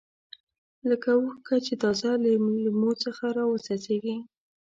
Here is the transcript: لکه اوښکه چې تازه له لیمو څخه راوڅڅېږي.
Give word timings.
لکه 0.89 1.09
اوښکه 1.17 1.55
چې 1.65 1.73
تازه 1.83 2.11
له 2.23 2.29
لیمو 2.63 2.91
څخه 3.03 3.25
راوڅڅېږي. 3.37 4.15